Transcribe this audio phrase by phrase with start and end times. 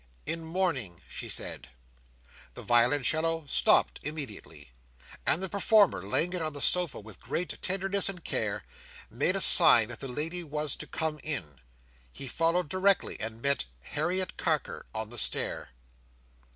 [0.25, 1.67] "In mourning," she said.
[2.55, 4.71] The violoncello stopped immediately;
[5.27, 8.63] and the performer, laying it on the sofa with great tenderness and care,
[9.11, 11.61] made a sign that the lady was to come in.
[12.11, 15.69] He followed directly, and met Harriet Carker on the stair.